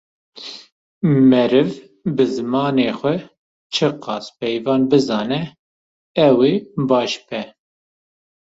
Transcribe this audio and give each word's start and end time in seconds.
Meriv 1.29 1.69
bi 2.15 2.23
zimanê 2.33 2.89
xwe 2.99 3.15
çi 3.73 3.87
qas 4.03 4.25
peyvan 4.39 4.81
bizane 4.89 5.41
ew 6.27 6.39
ê 6.51 6.53
baş 6.89 7.13
be. 7.27 7.41